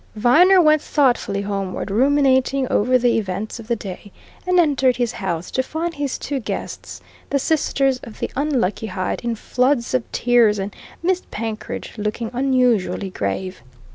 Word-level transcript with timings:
Viner 0.15 0.59
went 0.59 0.81
thoughtfully 0.81 1.41
homeward, 1.43 1.91
ruminating 1.91 2.67
over 2.71 2.97
the 2.97 3.19
events 3.19 3.59
of 3.59 3.67
the 3.67 3.75
day, 3.75 4.11
and 4.47 4.59
entered 4.59 4.95
his 4.97 5.11
house 5.11 5.51
to 5.51 5.61
find 5.61 5.93
his 5.93 6.17
two 6.17 6.39
guests, 6.39 7.01
the 7.29 7.37
sisters 7.37 7.99
of 8.01 8.17
the 8.19 8.31
unlucky 8.35 8.87
Hyde, 8.87 9.21
in 9.23 9.35
floods 9.35 9.93
of 9.93 10.11
tears, 10.11 10.57
and 10.57 10.75
Miss 11.03 11.21
Penkridge 11.29 11.99
looking 11.99 12.31
unusually 12.33 13.11
grave. 13.11 13.61